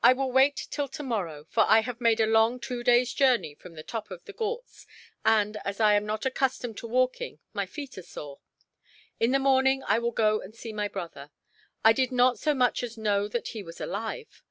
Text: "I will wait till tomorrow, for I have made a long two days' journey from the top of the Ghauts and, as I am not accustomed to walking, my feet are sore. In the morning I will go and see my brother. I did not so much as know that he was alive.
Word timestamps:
"I 0.00 0.12
will 0.12 0.30
wait 0.30 0.54
till 0.70 0.86
tomorrow, 0.86 1.44
for 1.50 1.64
I 1.66 1.80
have 1.80 2.00
made 2.00 2.20
a 2.20 2.24
long 2.28 2.60
two 2.60 2.84
days' 2.84 3.12
journey 3.12 3.56
from 3.56 3.74
the 3.74 3.82
top 3.82 4.08
of 4.12 4.24
the 4.24 4.32
Ghauts 4.32 4.86
and, 5.24 5.56
as 5.64 5.80
I 5.80 5.94
am 5.94 6.06
not 6.06 6.24
accustomed 6.24 6.76
to 6.76 6.86
walking, 6.86 7.40
my 7.52 7.66
feet 7.66 7.98
are 7.98 8.02
sore. 8.04 8.38
In 9.18 9.32
the 9.32 9.40
morning 9.40 9.82
I 9.88 9.98
will 9.98 10.12
go 10.12 10.40
and 10.40 10.54
see 10.54 10.72
my 10.72 10.86
brother. 10.86 11.32
I 11.84 11.92
did 11.92 12.12
not 12.12 12.38
so 12.38 12.54
much 12.54 12.84
as 12.84 12.96
know 12.96 13.26
that 13.26 13.48
he 13.48 13.64
was 13.64 13.80
alive. 13.80 14.44